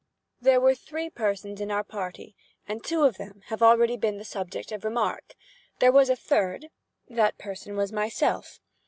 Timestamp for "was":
5.91-6.09, 7.77-7.91